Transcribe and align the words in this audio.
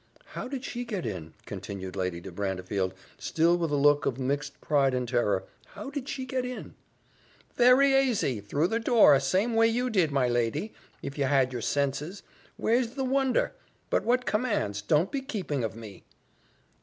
"How 0.33 0.47
did 0.47 0.65
she 0.65 0.83
get 0.83 1.05
in?" 1.05 1.35
continued 1.45 1.95
Lady 1.95 2.19
de 2.19 2.31
Brantefield, 2.31 2.95
still 3.19 3.55
with 3.55 3.69
a 3.69 3.75
look 3.75 4.07
of 4.07 4.17
mixed 4.17 4.59
pride 4.59 4.95
and 4.95 5.07
terror: 5.07 5.43
"how 5.75 5.91
did 5.91 6.09
she 6.09 6.25
get 6.25 6.43
in?" 6.43 6.73
"Very 7.53 7.93
asy! 7.93 8.39
through 8.41 8.69
the 8.69 8.79
door 8.79 9.19
same 9.19 9.53
way 9.53 9.67
you 9.67 9.91
did, 9.91 10.09
my 10.11 10.27
lady, 10.27 10.73
if 11.03 11.19
ye 11.19 11.25
had 11.25 11.53
your 11.53 11.61
senses. 11.61 12.23
Where's 12.57 12.95
the 12.95 13.05
wonder? 13.05 13.53
But 13.91 14.03
what 14.03 14.25
commands? 14.25 14.81
don't 14.81 15.11
be 15.11 15.21
keeping 15.21 15.63
of 15.63 15.75
me." 15.75 16.03